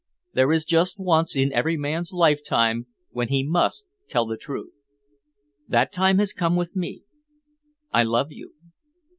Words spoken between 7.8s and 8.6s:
I love you."